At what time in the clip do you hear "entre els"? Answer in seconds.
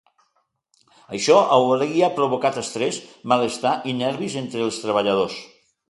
4.45-4.85